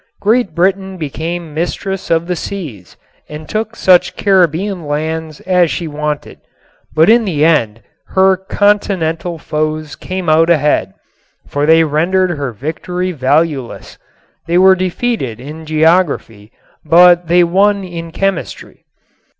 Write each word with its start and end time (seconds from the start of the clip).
Great 0.19 0.55
Britain 0.55 0.97
became 0.97 1.53
mistress 1.53 2.09
of 2.09 2.25
the 2.25 2.35
seas 2.35 2.97
and 3.29 3.47
took 3.47 3.75
such 3.75 4.15
Caribbean 4.15 4.87
lands 4.87 5.41
as 5.41 5.69
she 5.69 5.87
wanted. 5.87 6.39
But 6.95 7.07
in 7.07 7.23
the 7.23 7.45
end 7.45 7.83
her 8.07 8.35
continental 8.35 9.37
foes 9.37 9.95
came 9.95 10.27
out 10.27 10.49
ahead, 10.49 10.95
for 11.47 11.67
they 11.67 11.83
rendered 11.83 12.31
her 12.31 12.51
victory 12.51 13.11
valueless. 13.11 13.99
They 14.47 14.57
were 14.57 14.73
defeated 14.73 15.39
in 15.39 15.67
geography 15.67 16.51
but 16.83 17.27
they 17.27 17.43
won 17.43 17.83
in 17.83 18.09
chemistry. 18.09 18.85